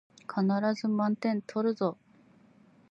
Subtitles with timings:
[0.21, 1.95] 必ず満点取るぞ